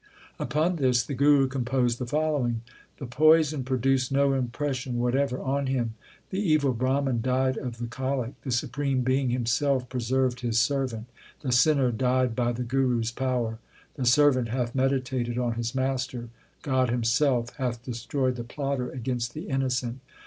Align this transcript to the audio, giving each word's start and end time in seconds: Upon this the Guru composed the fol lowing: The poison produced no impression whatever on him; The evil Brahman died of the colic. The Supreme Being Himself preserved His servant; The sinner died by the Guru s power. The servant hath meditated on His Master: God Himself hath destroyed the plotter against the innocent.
Upon 0.39 0.77
this 0.77 1.03
the 1.05 1.13
Guru 1.13 1.47
composed 1.47 1.99
the 1.99 2.07
fol 2.07 2.39
lowing: 2.39 2.61
The 2.97 3.05
poison 3.05 3.63
produced 3.63 4.11
no 4.11 4.33
impression 4.33 4.97
whatever 4.97 5.39
on 5.39 5.67
him; 5.67 5.93
The 6.31 6.39
evil 6.39 6.73
Brahman 6.73 7.21
died 7.21 7.55
of 7.55 7.77
the 7.77 7.85
colic. 7.85 8.33
The 8.41 8.49
Supreme 8.51 9.01
Being 9.01 9.29
Himself 9.29 9.87
preserved 9.89 10.39
His 10.39 10.59
servant; 10.59 11.05
The 11.41 11.51
sinner 11.51 11.91
died 11.91 12.35
by 12.35 12.51
the 12.51 12.63
Guru 12.63 13.01
s 13.01 13.11
power. 13.11 13.59
The 13.93 14.05
servant 14.07 14.47
hath 14.47 14.73
meditated 14.73 15.37
on 15.37 15.53
His 15.53 15.75
Master: 15.75 16.29
God 16.63 16.89
Himself 16.89 17.51
hath 17.57 17.83
destroyed 17.83 18.37
the 18.37 18.43
plotter 18.43 18.89
against 18.89 19.35
the 19.35 19.49
innocent. 19.49 19.99